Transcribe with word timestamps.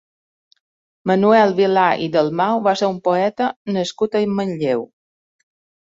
Manuel 1.11 1.53
Vilà 1.59 1.85
i 2.07 2.09
Dalmau 2.17 2.65
va 2.71 2.75
ser 2.83 2.91
un 2.97 2.99
poeta 3.11 3.53
nascut 3.79 4.21
a 4.23 4.27
Manlleu. 4.41 4.87